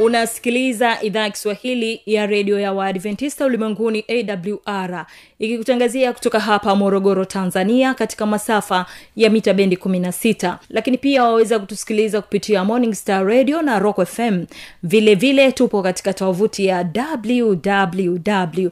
[0.00, 5.06] unasikiliza idhaa ya kiswahili ya redio ya waadventista ulimwenguni awr
[5.40, 12.20] ikikutangazia kutoka hapa morogoro tanzania katika masafa ya mita bendi 16 lakini pia waweza kutusikiliza
[12.22, 14.44] kupitia morning star radio na rock fm
[14.82, 16.86] vile vile tupo katika tovuti ya
[17.28, 18.70] wwwawr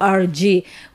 [0.00, 0.38] org.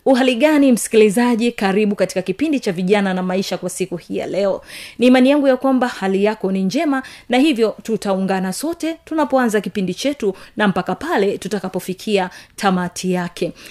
[0.06, 1.52] Uhali gani msikilizaji?
[1.52, 4.62] Karibu katika kipindi cha vijana na maisha kwa siku hii ya leo.
[5.00, 9.94] Ni imani yangu ya kwamba hali yako ni njema na hivyo tutaungana sote tunapoanza kipindi
[9.94, 13.27] chetu na mpaka pale tutakapofikia tamati yake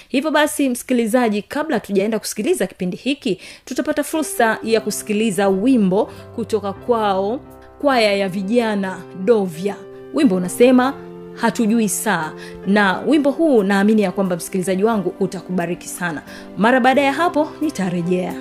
[0.09, 6.05] hivyo basi msikilizaji kabla tujaenda kusikiliza kipindi hiki tutapata fursa ya kusikiliza wimbo
[6.35, 7.41] kutoka kwao
[7.81, 9.77] kwaya ya vijana dovya.
[10.15, 10.95] Wimbo unasema
[11.35, 12.33] hatujui saa.
[12.67, 16.23] Na wimbo huu naamini ya kwamba msikilizaji wangu utakubariki sana.
[16.59, 18.35] Mara baada ya hapo nitarejea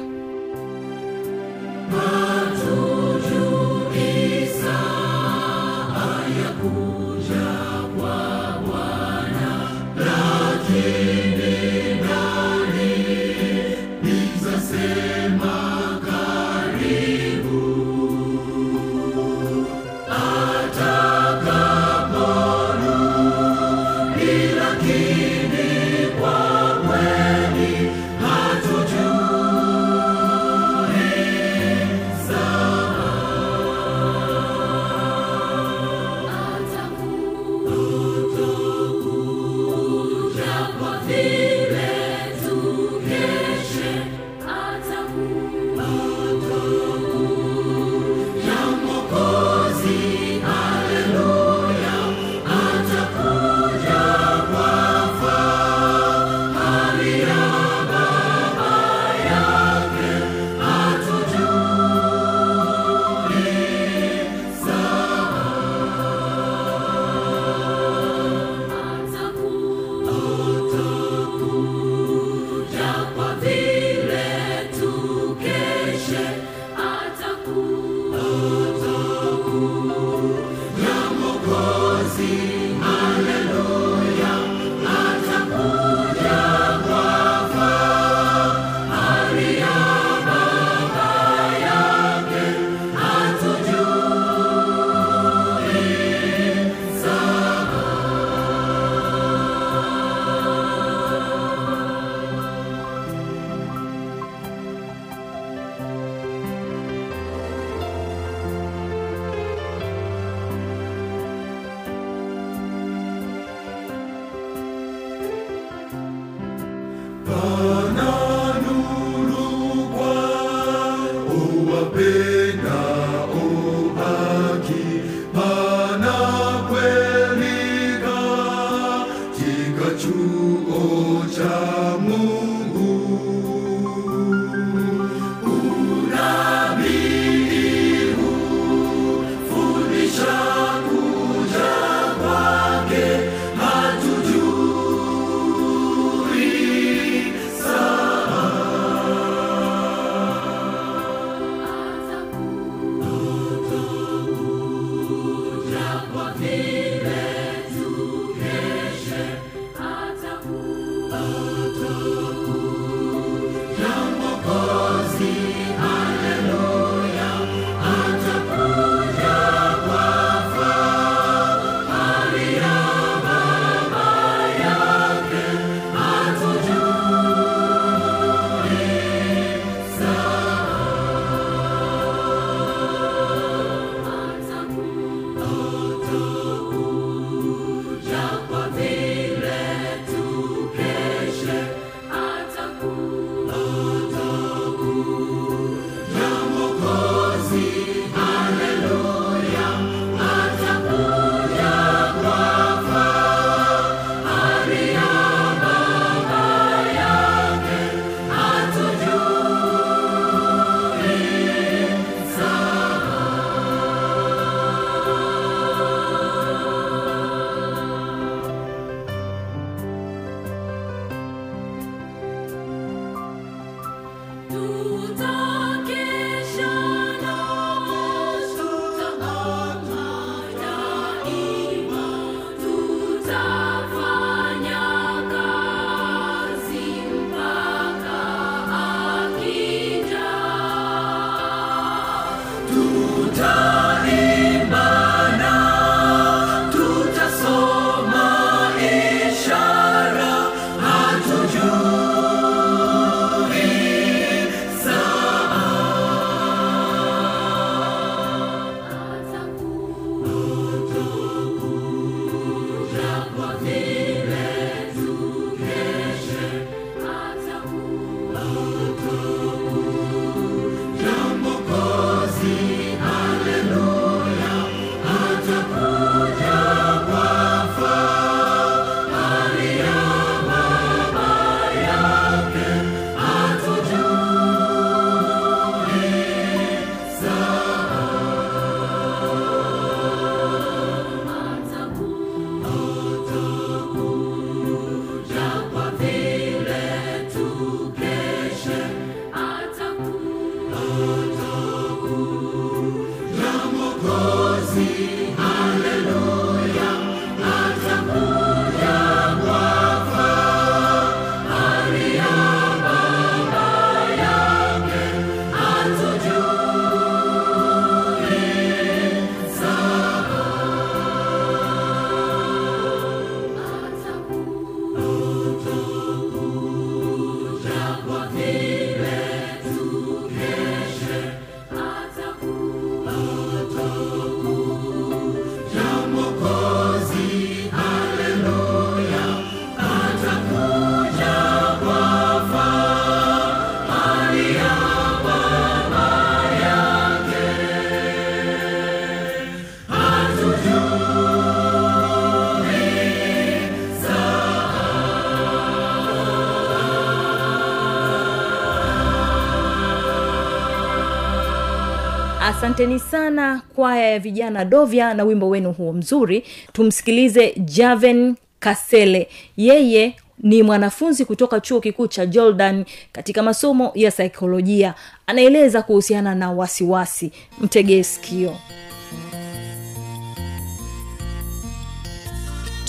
[362.65, 366.43] asanteni sana kwaya ya vijana dovya na wimbo wenu huo mzuri.
[366.73, 369.27] Tumsikilize javen kasele.
[369.57, 374.93] Yeye ni mwanafunzi kutoka chuo kikuu cha jordan katika masomo ya saikolojia.
[375.27, 377.31] Anaeleza kuhusiana na wasiwasi.
[377.61, 378.55] Mtegee sikio.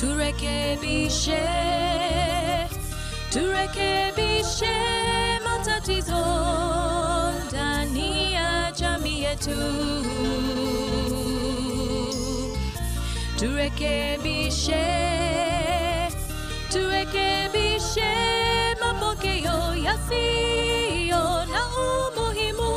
[0.00, 1.38] Turekebishe
[3.32, 4.74] turekebishe
[5.44, 6.75] matatizo
[13.38, 14.86] turekebishe
[16.72, 18.12] turekebishe
[18.80, 22.72] mapokeo yasiyo na umuhimu.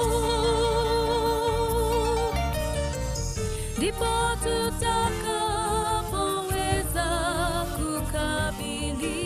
[3.77, 4.05] Ndipo
[4.43, 7.07] tutakapoweza
[7.75, 9.17] kukabili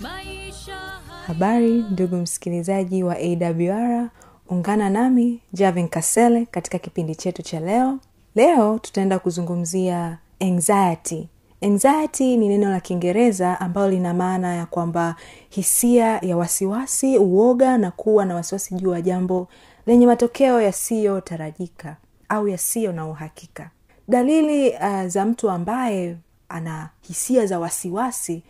[0.00, 0.78] maisha
[1.26, 4.08] habari ndugu msikilizaji wa awr
[4.48, 7.98] ungana nami javin kasele katika kipindi chetu cha leo
[8.34, 11.28] leo tutaenda kuzungumzia anxiety.
[11.62, 15.16] Anxiety ni neno la kiingereza ambalo lina maana ya kwamba
[15.48, 19.48] hisia ya wasiwasi uoga na kuwa na wasiwasi juu ya jambo
[19.86, 21.96] lenye matokeo yasiyotarajika
[22.28, 23.70] au yasiyo na uhakika.
[24.08, 26.16] Dalili uh, za mtu ambaye
[26.48, 28.42] ana hisia za wasiwasi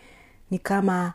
[0.51, 1.13] ni kama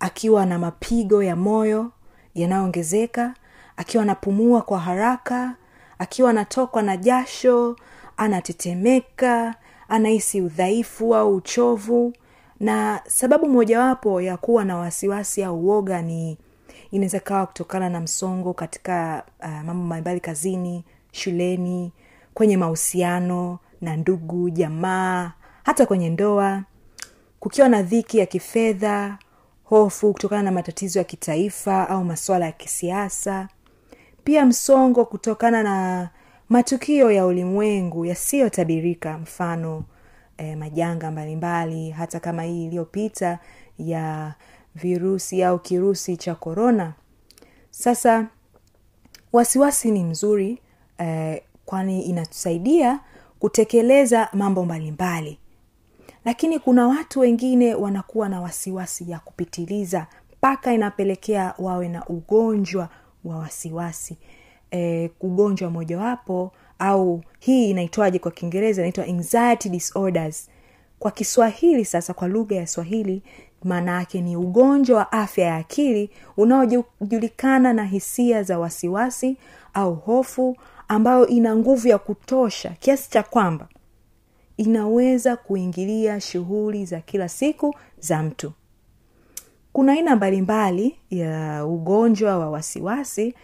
[0.00, 1.92] akiwa na mapigo ya moyo
[2.34, 3.34] yanayoongezeka
[3.76, 5.54] akiwa anapumua kwa haraka
[5.98, 7.76] akiwa anatokwa na jasho
[8.20, 9.54] anatetemeka
[9.88, 12.12] anahisi udhaifu au uchovu
[12.60, 16.38] na sababu mojawapo ya kuwa na wasiwasi au uoga ni
[16.90, 21.92] inaweza kawa kutokana na msongo katika uh, mambo mbalimbali kazini shuleni
[22.34, 26.62] kwenye mahusiano na ndugu jamaa hata kwenye ndoa.
[27.40, 29.18] Kukiwa na dhiki ya kifedha
[29.64, 33.48] hofu kutokana na matatizo ya kitaifa au masuala ya kisiasa.
[34.24, 36.08] Pia msongo kutokana na
[36.50, 39.84] matukio ya ulimwengu yasiyotabirika mfano
[40.38, 43.38] eh, majanga mbalimbali hata kama hii iliyopita
[43.78, 44.34] ya
[44.74, 46.92] virusi au kirusi cha korona
[47.70, 48.26] sasa
[49.32, 50.58] wasiwasi ni mzuri
[50.98, 53.00] eh, kwani inatusaidia
[53.38, 55.38] kutekeleza mambo mbalimbali.
[56.24, 62.88] Lakini kuna watu wengine wanakuwa na wasiwasi ya kupitiliza mpaka inapelekea wawe na ugonjwa
[63.24, 64.16] wa wasiwasi
[64.70, 70.48] e, ugonjwa mojawapo au hii inaitwaje kwa kiingereza inaitwa anxiety disorders.
[70.98, 73.22] Kwa kiswahili sasa kwa lugha ya swahili
[73.64, 79.36] maana yake ni ugonjwa wa afya ya akili unaojulikana na hisia za wasiwasi
[79.74, 80.56] au hofu
[80.88, 83.68] ambayo ina nguvu ya kutosha kiasi cha kwamba
[84.56, 88.52] inaweza kuingilia shughuli za kila siku za mtu.
[89.72, 93.34] Kuna aina mbalimbali ya ugonjwa wa wasiwasi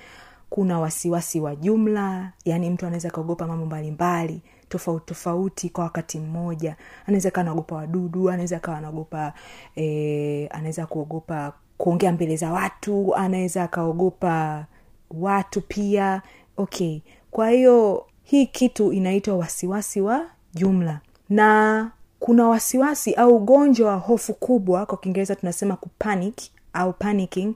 [0.50, 6.76] kuna wasiwasi wa jumla yaani mtu anaweza akaogopa mambo mbalimbali tofauti tofauti kwa wakati mmoja.
[7.06, 9.32] Anaweza kawa anaogopa wadudu anaweza kawa anaogopa
[9.76, 14.66] e, anaweza kuogopa kuongea mbele za watu anaweza akaogopa
[15.10, 16.22] watu pia.
[16.56, 17.00] Okay
[17.30, 21.00] kwa hiyo hii kitu inaitwa wasiwasi wa jumla.
[21.28, 26.40] Na kuna wasiwasi au ugonjwa wa hofu kubwa kwa kiingereza tunasema kupanic
[26.72, 27.54] au panicking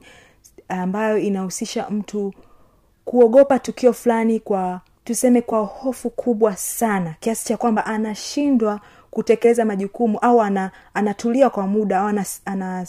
[0.67, 2.33] ambayo inahusisha mtu
[3.11, 10.19] kuogopa tukio fulani kwa tuseme kwa hofu kubwa sana kiasi cha kwamba anashindwa kutekeleza majukumu
[10.19, 12.07] au ana, anatulia kwa muda au
[12.45, 12.85] ana,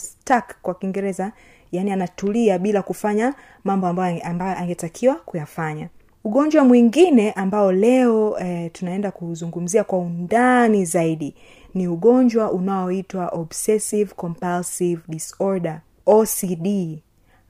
[0.61, 1.31] kwa kiingereza
[1.71, 5.89] yaani anatulia bila kufanya mambo ambayo, ambayo angetakiwa kuyafanya.
[6.23, 11.35] Ugonjwa mwingine ambao leo eh, tunaenda kuzungumzia kwa undani zaidi
[11.73, 16.99] ni ugonjwa unaoitwa obsessive compulsive disorder ocd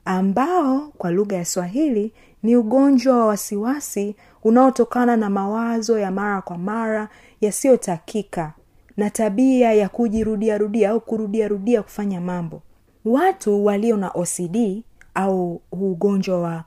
[0.04, 2.12] ambao kwa lugha ya swahili
[2.44, 7.08] ni ugonjwa wa wasiwasi unaotokana na mawazo ya mara kwa mara
[7.40, 8.52] yasiyotakika
[8.96, 12.62] na tabia ya kujirudiarudia au kurudiarudia kufanya mambo.
[13.04, 14.82] Watu walio na ocd
[15.14, 16.64] au ugonjwa wa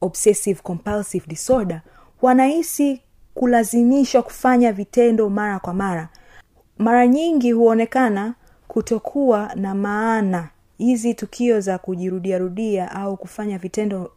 [0.00, 1.80] obsessive compulsive disorder
[2.22, 3.02] wanahisi
[3.34, 6.08] kulazimishwa kufanya vitendo mara kwa mara.
[6.78, 8.34] Mara nyingi huonekana
[8.68, 10.48] kutokuwa na maana.
[10.78, 14.10] Hizi tukio za kujirudiarudia au kufanya vitendo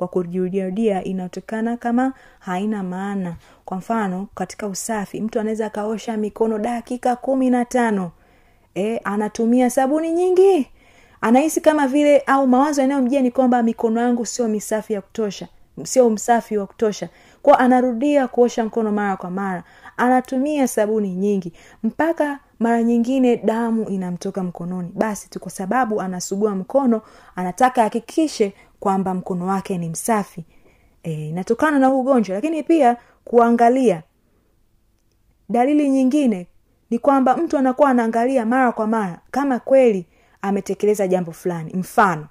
[0.00, 3.34] kwa kujirudiarudia inatokana kama haina maana.
[3.64, 8.10] Kwa mfano katika usafi mtu anaweza akaosha mikono dakika kumi na tano.
[8.74, 10.68] E, anatumia sabuni nyingi.
[11.20, 15.48] Anahisi kama vile au mawazo yanayomjia ni kwamba mikono yangu sio misafi ya kutosha.
[15.84, 17.08] Sio msafi wa kutosha.
[17.42, 19.62] Kwa anarudia kuosha mkono mara kwa mara.
[19.96, 21.52] Anatumia sabuni nyingi.
[21.82, 24.90] Mpaka mara nyingine damu inamtoka mkononi.
[24.94, 27.02] Basi tu kwa sababu anasugua mkono
[27.36, 30.44] anataka ahakikishe kwamba mkono wake ni msafi.
[31.02, 32.34] E, inatokana na ugonjwa.
[32.34, 34.02] Lakini pia kuangalia.
[35.48, 36.46] Dalili nyingine
[36.90, 40.06] ni kwamba mtu anakuwa anaangalia mara kwa mara kama kweli
[40.42, 41.72] ametekeleza jambo fulani.
[41.74, 42.26] Mfano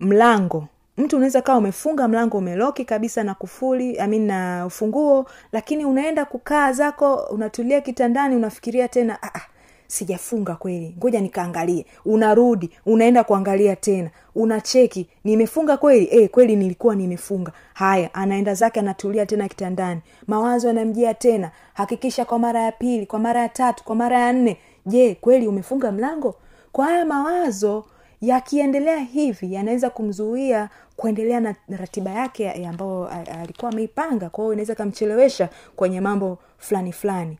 [0.00, 0.66] mlango.
[0.96, 6.72] Mtu unaweza kawa umefunga mlango umeloki kabisa na kufuli amin na ufunguo lakini unaenda kukaa
[6.72, 9.40] zako unatulia kitandani unafikiria tena ah, ah,
[9.86, 10.94] sijafunga kweli.
[10.98, 11.86] Ngoja nikaangalie.
[12.04, 14.10] Unarudi unaenda kuangalia tena.
[14.34, 16.08] Unacheki nimefunga kweli?
[16.10, 17.52] E, kweli nilikuwa nimefunga.
[17.74, 20.00] Haya anaenda zake anatulia tena kitandani.
[20.26, 21.50] Mawazo yanamjia tena.
[21.74, 24.56] Hakikisha kwa mara ya pili kwa mara ya tatu kwa mara ya nne.
[24.86, 26.34] Je kweli umefunga mlango?
[26.72, 27.84] Kwa haya mawazo
[28.20, 33.08] yakiendelea hivi yanaweza kumzuia kuendelea na ratiba yake ya- ya ambayo
[33.42, 34.30] alikuwa ameipanga.
[34.30, 37.38] Kwao inaweza kamchelewesha kwenye mambo fulani fulani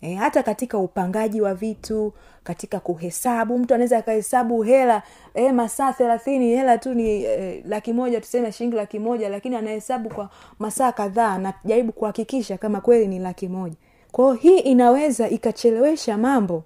[0.00, 2.12] e, hata katika upangaji wa vitu
[2.44, 5.02] katika kuhesabu mtu anaweza akahesabu hela
[5.34, 10.30] e, masaa thelathini hela tu ni e, laki tuseme shilingi laki moja lakini anahesabu kwa
[10.58, 13.76] masaa kadhaa anajaribu kuhakikisha kama kweli ni laki moja.
[14.12, 16.64] Kwao hii inaweza ikachelewesha mambo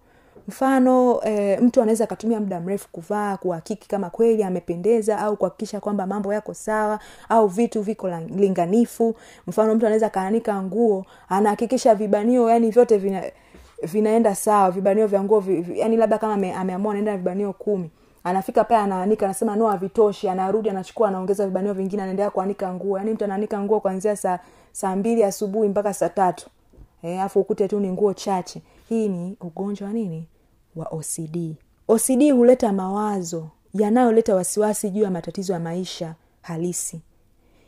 [0.48, 6.06] mfano e, mtu anaweza akatumia muda mrefu kuvaa kuhakiki kama kweli amependeza au kuhakikisha kwamba
[6.06, 9.14] mambo yako sawa au vitu viko linganifu.
[9.46, 13.22] Mfano mtu anaweza akaanika nguo anahakikisha vibanio yani vyote vina
[13.82, 17.90] vinaenda sawa vibanio vya nguo vi, vi, yani labda kama ame, ameamua anaenda vibanio kumi.
[18.24, 22.98] Anafika pale anaanika anasema no havitoshi anarudi anachukua anaongeza vibanio vingine anaendelea kuanika nguo.
[22.98, 24.38] Yani mtu anaanika nguo kuanzia saa
[24.72, 26.50] saa mbili asubuhi mpaka saa tatu
[27.02, 28.62] alafu ukute tu ni nguo chache.
[28.88, 30.28] Hii ni ugonjwa wa nini?
[30.76, 31.54] Wa ocd
[31.88, 37.00] ocd huleta mawazo yanayoleta wasiwasi juu ya matatizo ya maisha halisi.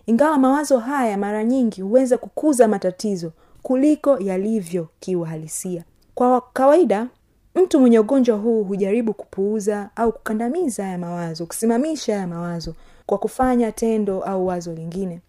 [0.07, 5.85] Ingawa mawazo haya mara nyingi huweza kukuza matatizo kuliko yalivyo kiuhalisia.
[6.15, 7.07] Kwa kawaida
[7.55, 12.75] mtu mwenye ugonjwa huu hujaribu kupuuza au kukandamiza haya mawazo kusimamisha haya mawazo
[13.07, 15.21] kwa kufanya tendo au wazo lingine.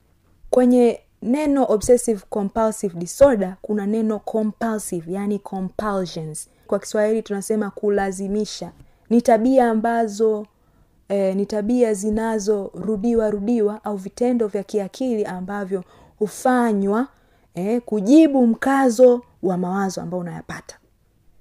[0.49, 6.49] Kwenye neno obsessive compulsive disorder kuna neno compulsive yani compulsions.
[6.67, 8.71] Kwa kiswahili tunasema kulazimisha.
[9.09, 10.47] Ni tabia ambazo
[11.09, 15.83] eh, ni tabia zinazorudiwa rudiwa au vitendo vya kiakili ambavyo
[16.19, 17.07] hufanywa
[17.55, 20.77] eh, kujibu mkazo wa mawazo ambao unayapata.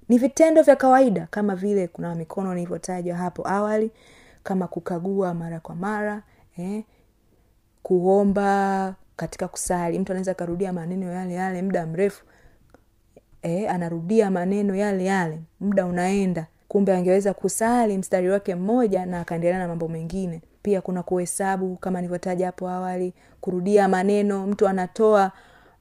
[0.08, 3.90] Ni vitendo vya kawaida kama vile kuna mikono nilivyotajwa hapo awali
[4.42, 6.22] kama kukagua mara kwa mara
[6.58, 6.84] eh,
[7.82, 9.98] kuomba katika kusali.
[9.98, 12.24] Mtu anaweza akarudia maneno yale yale muda mrefu.
[13.42, 16.46] E, anarudia maneno yale yale muda unaenda.
[16.68, 20.42] Kumbe angeweza kusali mstari wake mmoja na akaendelea na mambo mengine.
[20.62, 25.32] Pia kuna kuhesabu kama nilivyotaja hapo awali kurudia maneno mtu anatoa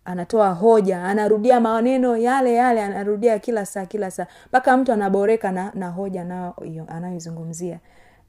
[0.06, 4.28] anatoa hoja anarudia maneno yale yale anarudia kila saa kila saa.
[4.48, 6.22] Mpaka mtu anaboreka na, na hoja
[6.88, 7.80] anayoizungumzia.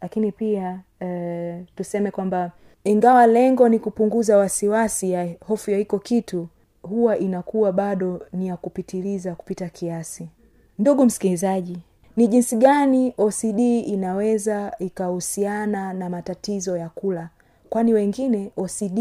[0.03, 2.51] Lakini pia e, tuseme kwamba
[2.85, 6.49] ingawa lengo ni kupunguza wasiwasi ya hofu ya iko kitu
[6.83, 10.29] huwa inakuwa bado ni ya kupitiliza kupita kiasi.
[10.79, 11.79] Ndugu msikilizaji
[12.17, 17.29] ni jinsi gani ocd inaweza ikahusiana na matatizo ya kula?
[17.71, 18.99] Kwani wengine ocd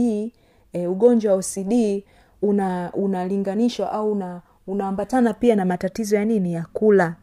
[0.74, 2.04] e, ugonjwa wa ocd
[2.42, 6.54] una unalinganishwa au una unaambatana pia na matatizo ya nini?
[6.54, 7.16] Ya kula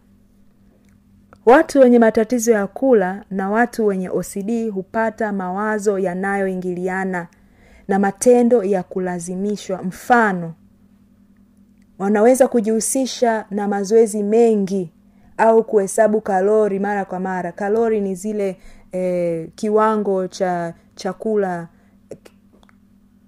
[1.51, 7.27] watu wenye matatizo ya kula na watu wenye ocd hupata mawazo yanayoingiliana
[7.89, 9.83] na matendo ya kulazimishwa.
[9.83, 10.55] Mfano
[11.99, 14.93] wanaweza kujihusisha na mazoezi mengi
[15.37, 17.53] au kuhesabu kalori mara kwa mara.
[17.53, 18.57] Kalori ni zile
[18.93, 21.69] eh, kiwango cha chakula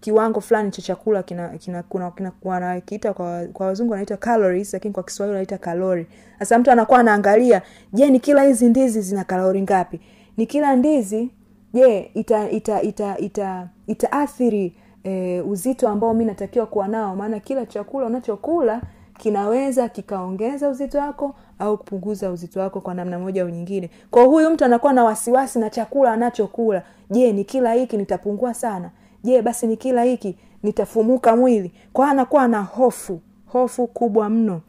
[0.02, 4.94] kiwango fulani cha chakula kina, kina, kuna, kina, wanakiita kwa, kwa wazungu wanaita calories lakini
[4.94, 6.06] kwa kiswahili wanaita kalori
[6.38, 10.00] sasa mtu anakuwa anaangalia je ni kila hizi ndizi zina kalori ngapi?
[10.36, 11.30] Ni kila ndizi
[11.74, 17.16] je ita ita ita ita itaathiri e, uzito ambao mi natakiwa kuwa nao?
[17.16, 18.82] Maana kila chakula unachokula
[19.18, 23.90] kinaweza kikaongeza uzito wako au kupunguza uzito wako kwa namna moja au nyingine.
[24.10, 26.82] Kwa huyu mtu anakuwa na wasiwasi na chakula anachokula.
[27.10, 28.90] Je ni kila hiki nitapungua sana?
[29.24, 31.72] Je basi ni kila hiki nitafumuka mwili?
[31.92, 34.60] Kwa anakuwa na hofu hofu kubwa mno.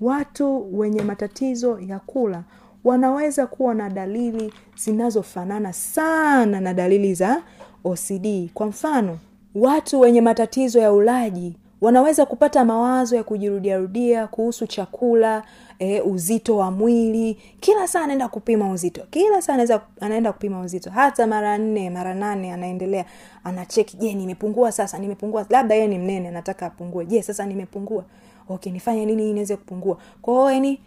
[0.00, 2.42] Watu wenye matatizo ya kula
[2.84, 7.42] wanaweza kuwa na dalili zinazofanana sana na dalili za
[7.84, 9.18] ocd kwa mfano
[9.54, 15.42] watu wenye matatizo ya ulaji wanaweza kupata mawazo ya kujirudiarudia kuhusu chakula
[15.78, 17.34] e, uzito wa mwili.
[17.60, 19.02] Kila saa anaenda kupima uzito.
[19.10, 20.90] Kila saa anaweza anaenda kupima uzito.
[20.90, 23.04] Hata mara nne mara nane anaendelea
[23.44, 24.98] anacheki je nimepungua sasa?
[24.98, 25.46] Nimepungua.
[25.50, 27.06] Labda yeye ni mnene anataka apungue.
[27.06, 28.04] Je sasa nimepungua?
[28.48, 29.98] Okay nifanye nini niweze kupungua?
[30.22, 30.80] Kwao yani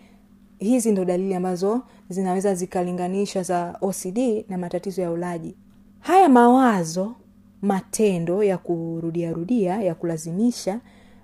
[0.59, 5.55] hizi ndo dalili ambazo zinaweza zikalinganisha za ocd na matatizo ya ulaji.
[5.99, 7.15] Haya mawazo
[7.61, 10.79] matendo ya kurudiarudia ya kulazimisha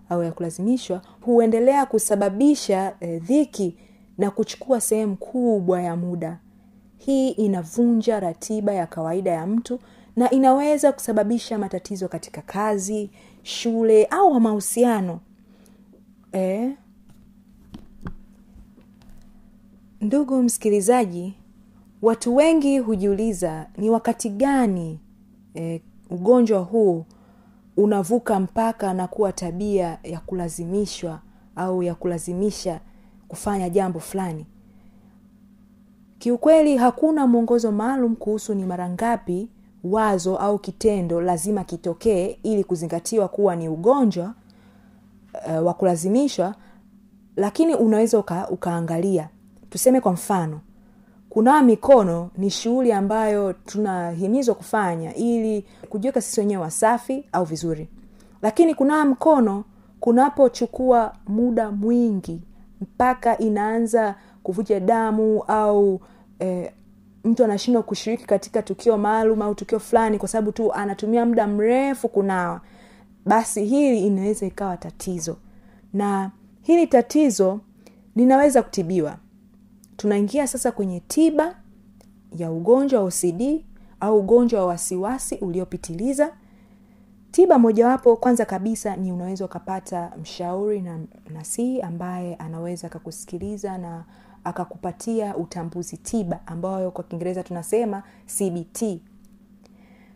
[0.09, 3.77] au ya kulazimishwa huendelea kusababisha eh, dhiki
[4.17, 6.39] na kuchukua sehemu kubwa ya muda.
[6.97, 9.79] Hii inavunja ratiba ya kawaida ya mtu
[10.15, 13.09] na inaweza kusababisha matatizo katika kazi
[13.43, 15.19] shule au mahusiano.
[16.31, 16.71] Eh,
[20.01, 21.33] ndugu msikilizaji
[22.01, 24.99] watu wengi hujiuliza ni wakati gani
[25.53, 25.81] eh,
[26.13, 27.05] ugonjwa huu
[27.77, 31.19] unavuka mpaka na kuwa tabia ya kulazimishwa
[31.55, 32.79] au ya kulazimisha
[33.27, 34.45] kufanya jambo fulani.
[36.19, 39.49] Kiukweli hakuna mwongozo maalum kuhusu ni mara ngapi
[39.83, 44.33] wazo au kitendo lazima kitokee ili kuzingatiwa kuwa ni ugonjwa
[45.47, 46.55] uh, wa kulazimishwa
[47.35, 49.29] lakini unaweza uka, ukaangalia.
[49.69, 50.59] Tuseme kwa mfano
[51.33, 57.89] kunawa mikono ni shughuli ambayo tunahimizwa kufanya ili kujiweka sisi wenyewe wasafi au vizuri.
[58.41, 59.63] Lakini kunawa mkono
[59.99, 62.41] kunapochukua muda mwingi
[62.81, 65.99] mpaka inaanza kuvuja damu au
[66.39, 66.71] eh,
[67.23, 72.09] mtu anashindwa kushiriki katika tukio maalum au tukio fulani kwa sababu tu anatumia muda mrefu
[72.09, 72.61] kunawa
[73.25, 75.37] basi hili inaweza ikawa tatizo.
[75.93, 77.59] Na hili tatizo
[78.15, 79.17] linaweza kutibiwa
[79.97, 81.55] tunaingia sasa kwenye tiba
[82.37, 83.63] ya ugonjwa wa ocd
[83.99, 86.31] au ugonjwa wa wasiwasi uliopitiliza.
[87.31, 90.99] Tiba mojawapo kwanza kabisa ni unaweza ukapata mshauri na
[91.33, 94.05] nasihi ambaye anaweza akakusikiliza na
[94.43, 98.83] akakupatia utambuzi tiba ambayo kwa kiingereza tunasema cbt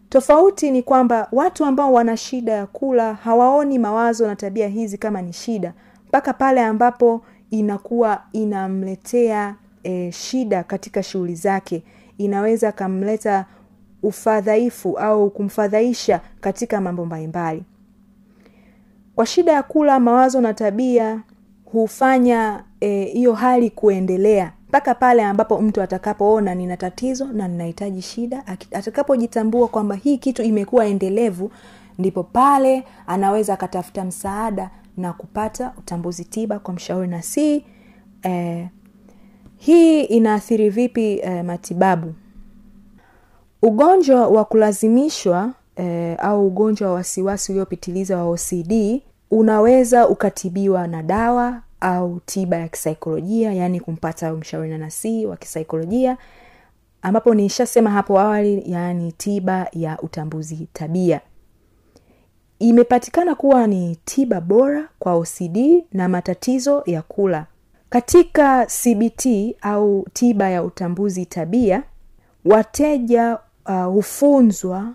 [0.10, 5.22] tofauti ni kwamba watu ambao wana shida ya kula hawaoni mawazo na tabia hizi kama
[5.22, 5.74] ni shida.
[6.08, 11.84] Mpaka pale ambapo inakuwa inamletea e, shida katika shughuli zake
[12.18, 13.46] inaweza kamleta
[14.04, 17.64] ufadhaifu au kumfadhaisha katika mambo mbalimbali.
[19.16, 21.22] Kwa shida ya kula mawazo na tabia
[21.66, 22.64] hufanya
[23.14, 29.68] hiyo e, hali kuendelea mpaka pale ambapo mtu atakapoona nina tatizo na ninahitaji shida atakapojitambua
[29.68, 31.52] kwamba hii kitu imekuwa endelevu
[32.00, 37.66] ndipo pale anaweza akatafuta msaada na kupata utambuzi tiba kwa mshauri na si
[38.24, 38.68] eh,
[39.58, 42.14] hii inaathiri vipi eh, matibabu?
[43.62, 51.62] Ugonjwa wa kulazimishwa eh, au ugonjwa wa wasiwasi uliopitiliza wa ocd unaweza ukatibiwa na dawa
[51.80, 56.18] au tiba ya kisaikolojia yaani kumpata mshauri na nasii wa kisaikolojia
[57.02, 61.22] ambapo nishasema hapo awali yaani tiba ya utambuzi tabia.
[62.60, 65.58] Imepatikana kuwa ni tiba bora kwa ocd
[65.94, 67.46] na matatizo ya kula
[67.90, 69.26] katika cbt
[69.62, 71.84] au tiba ya utambuzi tabia
[72.46, 74.94] wateja uh, hufunzwa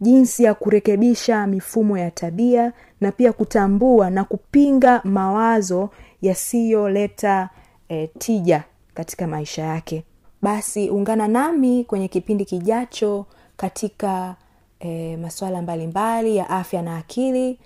[0.00, 5.90] jinsi ya kurekebisha mifumo ya tabia na pia kutambua na kupinga mawazo
[6.22, 7.50] yasiyoleta
[7.88, 8.64] eh, tija
[8.94, 10.04] katika maisha yake.
[10.42, 14.36] Basi ungana nami kwenye kipindi kijacho katika
[14.80, 17.58] eh, masuala mbalimbali ya afya na akili.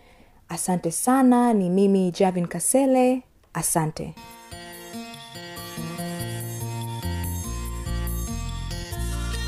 [0.49, 3.23] Asante sana ni mimi javin kasele.
[3.55, 4.15] Asante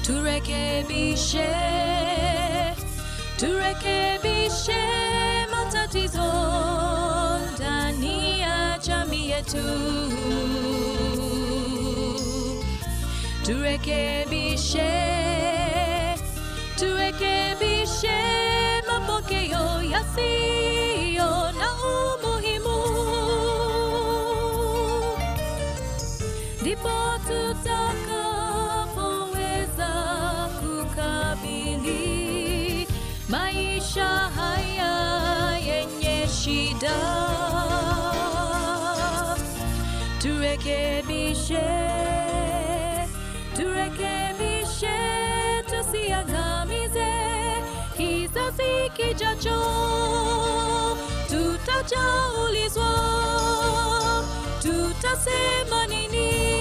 [0.08, 1.48] turekebishe
[3.36, 4.82] turekebishe
[5.52, 6.28] matatizo
[7.54, 9.64] ndani ya jamii yetu
[13.46, 14.90] turekebishe
[16.78, 18.18] turekebishe
[18.88, 20.87] mapokeo yasiyo
[36.82, 38.08] yenye shida
[40.22, 41.68] turekebishe
[43.56, 44.96] turekebishe
[45.70, 47.12] tusiangamize
[47.96, 49.60] kizazi kijacho
[51.28, 52.90] tutajaulizwa
[54.62, 56.57] tutasema nini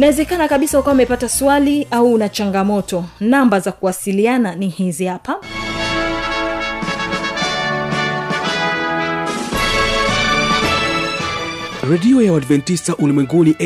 [0.00, 3.04] inawezekana kabisa ukawa umepata swali au una changamoto.
[3.20, 5.36] Namba za kuwasiliana ni hizi hapa.
[11.90, 13.56] Redio ya uadventista ulimwenguni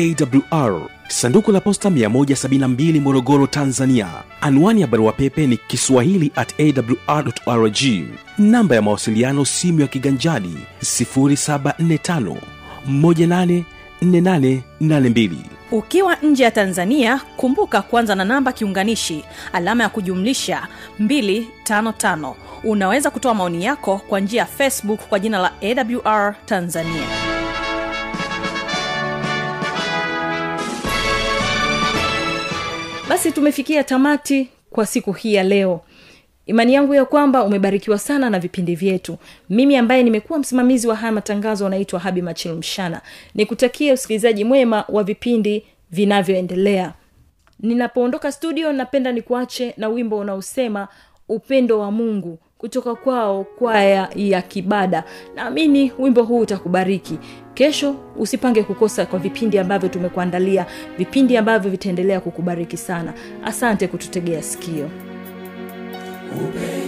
[0.51, 4.07] awr sanduku la posta 172 morogoro tanzania.
[4.41, 7.77] Anwani ya barua pepe ni kiswahili at awrrg
[8.37, 12.35] namba ya mawasiliano simu ya kiganjadi 745
[12.89, 19.23] 184882 ukiwa nje ya tanzania kumbuka kuanza na namba kiunganishi
[19.53, 20.67] alama ya kujumlisha
[21.01, 27.07] 255 unaweza kutoa maoni yako kwa njia ya facebook kwa jina la awr tanzania.
[33.09, 35.81] Basi tumefikia tamati kwa siku hii ya leo
[36.45, 39.17] imani yangu ya kwamba umebarikiwa sana na vipindi vyetu.
[39.49, 43.01] Mimi ambaye nimekuwa msimamizi wa haya matangazo anaitwa habi machil mshana.
[43.35, 46.93] Nikutakie usikilizaji mwema wa vipindi vinavyoendelea.
[47.59, 50.87] Ninapoondoka studio napenda nikuache na wimbo unaosema
[51.29, 55.03] upendo wa mungu kutoka kwao kwaya ya kibada.
[55.35, 57.19] Naamini wimbo huu utakubariki.
[57.53, 60.65] Kesho usipange kukosa kwa vipindi ambavyo tumekuandalia
[60.97, 63.13] vipindi ambavyo vitaendelea kukubariki sana.
[63.43, 64.89] Asante kututegea sikio
[66.37, 66.84] Obey.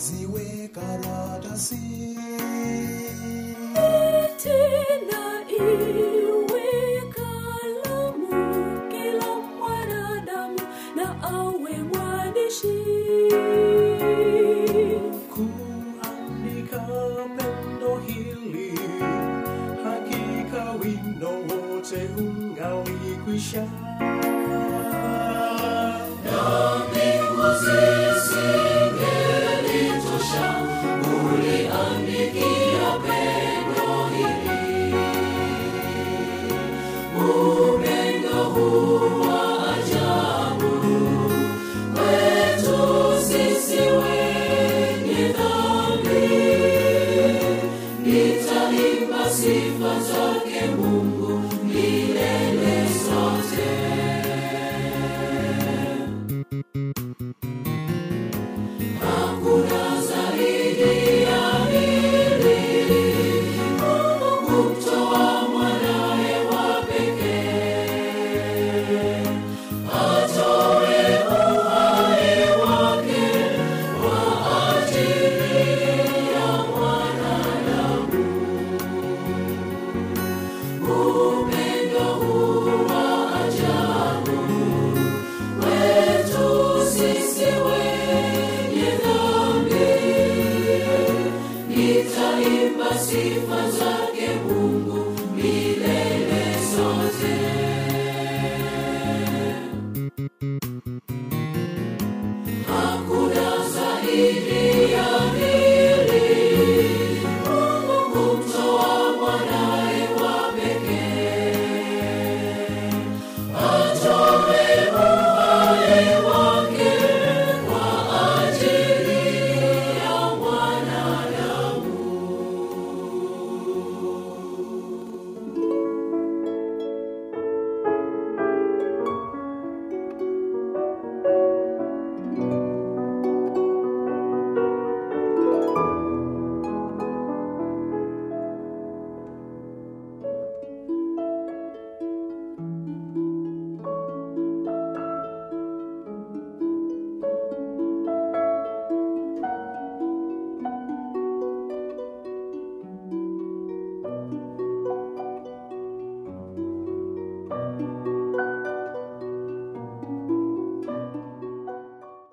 [0.00, 1.80] mwedzi wekaratasi
[4.42, 5.22] tena
[5.60, 6.19] iyi